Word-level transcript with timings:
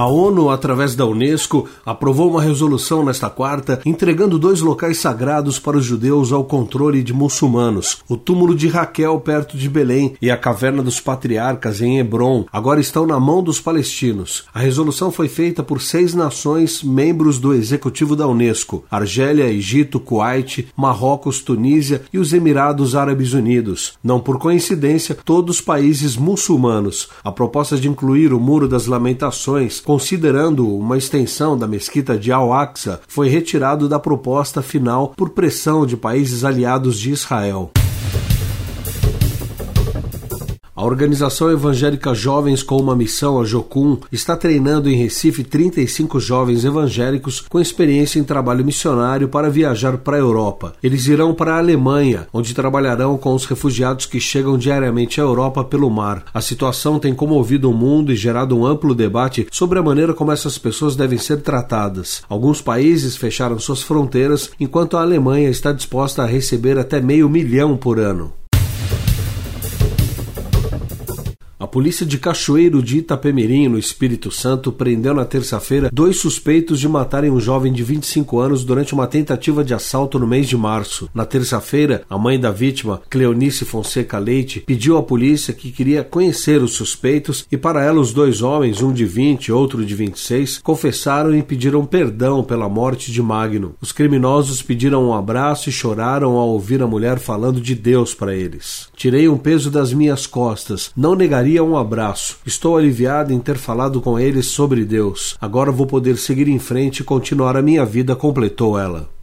A 0.00 0.06
ONU, 0.06 0.48
através 0.48 0.94
da 0.94 1.04
Unesco, 1.04 1.68
aprovou 1.84 2.30
uma 2.30 2.40
resolução 2.40 3.04
nesta 3.04 3.28
quarta 3.28 3.82
entregando 3.84 4.38
dois 4.38 4.62
locais 4.62 4.96
sagrados 4.96 5.58
para 5.58 5.76
os 5.76 5.84
judeus 5.84 6.32
ao 6.32 6.42
controle 6.42 7.02
de 7.02 7.12
muçulmanos: 7.12 7.98
o 8.08 8.16
túmulo 8.16 8.54
de 8.54 8.66
Raquel, 8.66 9.20
perto 9.20 9.58
de 9.58 9.68
Belém, 9.68 10.14
e 10.22 10.30
a 10.30 10.38
caverna 10.38 10.82
dos 10.82 11.00
patriarcas, 11.00 11.82
em 11.82 11.98
Hebron, 11.98 12.46
agora 12.50 12.80
estão 12.80 13.06
na 13.06 13.20
mão 13.20 13.42
dos 13.42 13.60
palestinos. 13.60 14.44
A 14.54 14.60
resolução 14.60 15.12
foi 15.12 15.28
feita 15.28 15.62
por 15.62 15.82
seis 15.82 16.14
nações 16.14 16.82
membros 16.82 17.38
do 17.38 17.52
executivo 17.52 18.16
da 18.16 18.26
Unesco: 18.26 18.82
Argélia, 18.90 19.52
Egito, 19.52 20.00
Kuwait, 20.00 20.66
Marrocos, 20.74 21.42
Tunísia 21.42 22.00
e 22.10 22.18
os 22.18 22.32
Emirados 22.32 22.96
Árabes 22.96 23.34
Unidos. 23.34 23.92
Não 24.02 24.18
por 24.18 24.38
coincidência, 24.38 25.14
todos 25.26 25.60
países 25.60 26.16
muçulmanos. 26.16 27.10
A 27.22 27.30
proposta 27.30 27.76
de 27.76 27.86
incluir 27.86 28.32
o 28.32 28.40
Muro 28.40 28.66
das 28.66 28.86
Lamentações 28.86 29.82
considerando 29.90 30.72
uma 30.72 30.96
extensão 30.96 31.58
da 31.58 31.66
mesquita 31.66 32.16
de 32.16 32.30
Al-Aqsa, 32.30 33.00
foi 33.08 33.28
retirado 33.28 33.88
da 33.88 33.98
proposta 33.98 34.62
final 34.62 35.12
por 35.16 35.30
pressão 35.30 35.84
de 35.84 35.96
países 35.96 36.44
aliados 36.44 36.96
de 36.96 37.10
Israel. 37.10 37.72
A 40.80 40.84
organização 40.84 41.50
evangélica 41.50 42.14
Jovens 42.14 42.62
com 42.62 42.78
uma 42.78 42.96
Missão, 42.96 43.38
a 43.38 43.44
Jocum, 43.44 43.98
está 44.10 44.34
treinando 44.34 44.88
em 44.88 44.96
Recife 44.96 45.44
35 45.44 46.18
jovens 46.18 46.64
evangélicos 46.64 47.44
com 47.50 47.60
experiência 47.60 48.18
em 48.18 48.24
trabalho 48.24 48.64
missionário 48.64 49.28
para 49.28 49.50
viajar 49.50 49.98
para 49.98 50.16
a 50.16 50.20
Europa. 50.20 50.72
Eles 50.82 51.06
irão 51.06 51.34
para 51.34 51.54
a 51.54 51.58
Alemanha, 51.58 52.26
onde 52.32 52.54
trabalharão 52.54 53.18
com 53.18 53.34
os 53.34 53.44
refugiados 53.44 54.06
que 54.06 54.18
chegam 54.18 54.56
diariamente 54.56 55.20
à 55.20 55.24
Europa 55.24 55.62
pelo 55.62 55.90
mar. 55.90 56.24
A 56.32 56.40
situação 56.40 56.98
tem 56.98 57.14
comovido 57.14 57.70
o 57.70 57.74
mundo 57.74 58.10
e 58.10 58.16
gerado 58.16 58.56
um 58.56 58.64
amplo 58.64 58.94
debate 58.94 59.46
sobre 59.52 59.78
a 59.78 59.82
maneira 59.82 60.14
como 60.14 60.32
essas 60.32 60.56
pessoas 60.56 60.96
devem 60.96 61.18
ser 61.18 61.42
tratadas. 61.42 62.22
Alguns 62.26 62.62
países 62.62 63.18
fecharam 63.18 63.58
suas 63.58 63.82
fronteiras, 63.82 64.50
enquanto 64.58 64.96
a 64.96 65.02
Alemanha 65.02 65.50
está 65.50 65.72
disposta 65.72 66.22
a 66.22 66.26
receber 66.26 66.78
até 66.78 67.02
meio 67.02 67.28
milhão 67.28 67.76
por 67.76 67.98
ano. 67.98 68.39
Polícia 71.70 72.04
de 72.04 72.18
Cachoeiro 72.18 72.82
de 72.82 72.98
Itapemirim, 72.98 73.68
no 73.68 73.78
Espírito 73.78 74.30
Santo, 74.32 74.72
prendeu 74.72 75.14
na 75.14 75.24
terça-feira 75.24 75.88
dois 75.92 76.16
suspeitos 76.16 76.80
de 76.80 76.88
matarem 76.88 77.30
um 77.30 77.38
jovem 77.38 77.72
de 77.72 77.84
25 77.84 78.40
anos 78.40 78.64
durante 78.64 78.92
uma 78.92 79.06
tentativa 79.06 79.62
de 79.62 79.72
assalto 79.72 80.18
no 80.18 80.26
mês 80.26 80.48
de 80.48 80.56
março. 80.56 81.08
Na 81.14 81.24
terça-feira, 81.24 82.02
a 82.10 82.18
mãe 82.18 82.40
da 82.40 82.50
vítima, 82.50 83.00
Cleonice 83.08 83.64
Fonseca 83.64 84.18
Leite, 84.18 84.60
pediu 84.60 84.96
à 84.96 85.02
polícia 85.02 85.54
que 85.54 85.70
queria 85.70 86.02
conhecer 86.02 86.60
os 86.60 86.72
suspeitos 86.72 87.46
e 87.50 87.56
para 87.56 87.84
ela 87.84 88.00
os 88.00 88.12
dois 88.12 88.42
homens, 88.42 88.82
um 88.82 88.92
de 88.92 89.04
20 89.04 89.46
e 89.46 89.52
outro 89.52 89.86
de 89.86 89.94
26, 89.94 90.58
confessaram 90.58 91.36
e 91.36 91.42
pediram 91.42 91.86
perdão 91.86 92.42
pela 92.42 92.68
morte 92.68 93.12
de 93.12 93.22
Magno. 93.22 93.76
Os 93.80 93.92
criminosos 93.92 94.60
pediram 94.60 95.04
um 95.04 95.14
abraço 95.14 95.68
e 95.68 95.72
choraram 95.72 96.32
ao 96.32 96.48
ouvir 96.48 96.82
a 96.82 96.86
mulher 96.86 97.20
falando 97.20 97.60
de 97.60 97.76
Deus 97.76 98.12
para 98.12 98.34
eles. 98.34 98.88
Tirei 98.96 99.28
um 99.28 99.38
peso 99.38 99.70
das 99.70 99.92
minhas 99.92 100.26
costas, 100.26 100.90
não 100.96 101.14
negaria 101.14 101.59
um 101.60 101.76
abraço. 101.76 102.38
Estou 102.44 102.76
aliviado 102.76 103.32
em 103.32 103.38
ter 103.38 103.56
falado 103.56 104.00
com 104.00 104.18
eles 104.18 104.46
sobre 104.46 104.84
Deus. 104.84 105.36
Agora 105.40 105.70
vou 105.70 105.86
poder 105.86 106.16
seguir 106.16 106.48
em 106.48 106.58
frente 106.58 107.00
e 107.00 107.04
continuar 107.04 107.56
a 107.56 107.62
minha 107.62 107.84
vida, 107.84 108.16
completou 108.16 108.78
ela. 108.78 109.19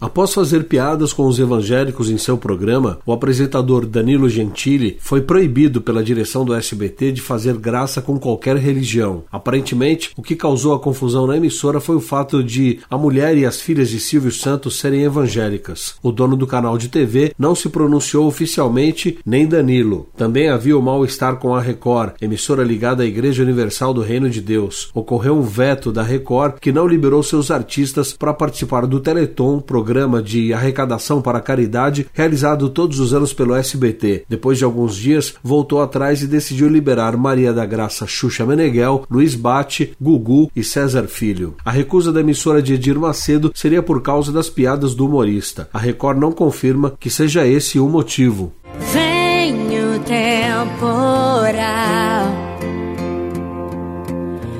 Após 0.00 0.32
fazer 0.32 0.64
piadas 0.64 1.12
com 1.12 1.26
os 1.26 1.38
evangélicos 1.38 2.08
em 2.08 2.16
seu 2.16 2.38
programa, 2.38 2.98
o 3.04 3.12
apresentador 3.12 3.84
Danilo 3.84 4.30
Gentili 4.30 4.96
foi 4.98 5.20
proibido 5.20 5.82
pela 5.82 6.02
direção 6.02 6.42
do 6.42 6.54
SBT 6.54 7.12
de 7.12 7.20
fazer 7.20 7.58
graça 7.58 8.00
com 8.00 8.18
qualquer 8.18 8.56
religião. 8.56 9.24
Aparentemente, 9.30 10.12
o 10.16 10.22
que 10.22 10.34
causou 10.34 10.72
a 10.72 10.80
confusão 10.80 11.26
na 11.26 11.36
emissora 11.36 11.80
foi 11.80 11.96
o 11.96 12.00
fato 12.00 12.42
de 12.42 12.78
a 12.88 12.96
mulher 12.96 13.36
e 13.36 13.44
as 13.44 13.60
filhas 13.60 13.90
de 13.90 14.00
Silvio 14.00 14.32
Santos 14.32 14.78
serem 14.78 15.02
evangélicas. 15.02 15.96
O 16.02 16.10
dono 16.10 16.34
do 16.34 16.46
canal 16.46 16.78
de 16.78 16.88
TV 16.88 17.34
não 17.38 17.54
se 17.54 17.68
pronunciou 17.68 18.26
oficialmente, 18.26 19.18
nem 19.26 19.46
Danilo. 19.46 20.08
Também 20.16 20.48
havia 20.48 20.78
o 20.78 20.82
mal-estar 20.82 21.36
com 21.36 21.54
a 21.54 21.60
Record, 21.60 22.14
emissora 22.22 22.64
ligada 22.64 23.02
à 23.02 23.06
Igreja 23.06 23.42
Universal 23.42 23.92
do 23.92 24.00
Reino 24.00 24.30
de 24.30 24.40
Deus. 24.40 24.88
Ocorreu 24.94 25.36
um 25.36 25.42
veto 25.42 25.92
da 25.92 26.02
Record 26.02 26.54
que 26.58 26.72
não 26.72 26.86
liberou 26.86 27.22
seus 27.22 27.50
artistas 27.50 28.14
para 28.14 28.32
participar 28.32 28.86
do 28.86 28.98
Teleton, 28.98 29.60
programa 29.60 29.89
programa 29.90 30.22
de 30.22 30.54
arrecadação 30.54 31.20
para 31.20 31.40
caridade 31.40 32.06
realizado 32.12 32.68
todos 32.68 33.00
os 33.00 33.12
anos 33.12 33.32
pelo 33.32 33.56
SBT. 33.56 34.24
Depois 34.28 34.56
de 34.56 34.62
alguns 34.62 34.94
dias, 34.94 35.34
voltou 35.42 35.82
atrás 35.82 36.22
e 36.22 36.28
decidiu 36.28 36.68
liberar 36.68 37.16
Maria 37.16 37.52
da 37.52 37.66
Graça 37.66 38.06
Xuxa 38.06 38.46
Meneghel, 38.46 39.04
Luiz 39.10 39.34
Bate, 39.34 39.92
Gugu 40.00 40.48
e 40.54 40.62
César 40.62 41.08
Filho. 41.08 41.56
A 41.64 41.72
recusa 41.72 42.12
da 42.12 42.20
emissora 42.20 42.62
de 42.62 42.74
Edir 42.74 43.00
Macedo 43.00 43.50
seria 43.52 43.82
por 43.82 44.00
causa 44.00 44.30
das 44.30 44.48
piadas 44.48 44.94
do 44.94 45.06
humorista. 45.06 45.68
A 45.72 45.78
Record 45.80 46.20
não 46.20 46.30
confirma 46.30 46.94
que 47.00 47.10
seja 47.10 47.44
esse 47.44 47.80
o 47.80 47.88
motivo. 47.88 48.52
Vem 48.92 49.56
o 49.76 49.98
temporal, 50.04 50.70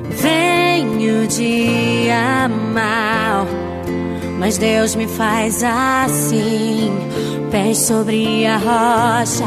vem 0.09 1.23
o 1.23 1.27
dia 1.27 2.49
mal 2.73 3.20
mas 4.41 4.57
Deus 4.57 4.95
me 4.95 5.07
faz 5.07 5.63
assim, 5.63 6.91
pés 7.51 7.77
sobre 7.77 8.43
a 8.47 8.57
rocha 8.57 9.45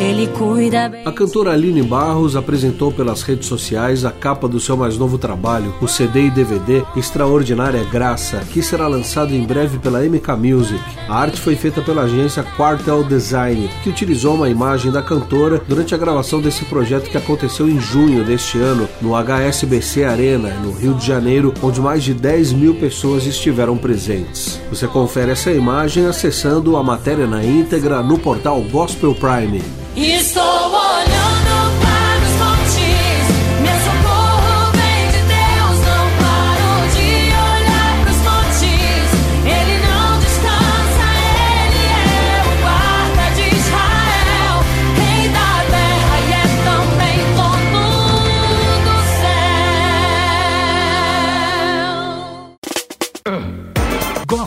ele 0.00 0.26
cuida 0.28 0.88
bem. 0.88 1.02
A 1.04 1.12
cantora 1.12 1.52
Aline 1.52 1.82
Barros 1.82 2.34
apresentou 2.34 2.90
pelas 2.90 3.22
redes 3.22 3.46
sociais 3.46 4.04
a 4.04 4.10
capa 4.10 4.48
do 4.48 4.58
seu 4.58 4.76
mais 4.76 4.96
novo 4.96 5.18
trabalho, 5.18 5.74
o 5.80 5.86
CD 5.86 6.26
e 6.26 6.30
DVD 6.30 6.82
Extraordinária 6.96 7.84
Graça, 7.84 8.38
que 8.50 8.62
será 8.62 8.86
lançado 8.86 9.34
em 9.34 9.44
breve 9.44 9.78
pela 9.78 10.00
MK 10.00 10.32
Music. 10.38 10.82
A 11.06 11.16
arte 11.16 11.38
foi 11.38 11.54
feita 11.54 11.82
pela 11.82 12.02
agência 12.02 12.42
Quartel 12.56 13.04
Design, 13.04 13.68
que 13.82 13.90
utilizou 13.90 14.34
uma 14.34 14.48
imagem 14.48 14.90
da 14.90 15.02
cantora 15.02 15.60
durante 15.68 15.94
a 15.94 15.98
gravação 15.98 16.40
desse 16.40 16.64
projeto 16.64 17.10
que 17.10 17.18
aconteceu 17.18 17.68
em 17.68 17.78
junho 17.78 18.24
deste 18.24 18.58
ano 18.58 18.88
no 19.02 19.14
HSBC 19.14 20.04
Arena, 20.04 20.48
no 20.62 20.72
Rio 20.72 20.94
de 20.94 21.06
Janeiro, 21.06 21.52
onde 21.62 21.80
mais 21.80 22.02
de 22.02 22.14
10 22.14 22.54
mil 22.54 22.74
pessoas 22.74 23.26
estiveram 23.26 23.76
presentes. 23.76 24.58
Você 24.70 24.86
confere 24.86 25.32
essa 25.32 25.50
imagem 25.50 26.06
acessando 26.06 26.76
a 26.76 26.82
matéria 26.82 27.26
na 27.26 27.44
íntegra 27.44 28.02
no 28.02 28.18
portal 28.18 28.62
Gospel 28.62 29.14
Prime. 29.14 29.60
Estou 30.02 30.42
olhando 30.42 30.89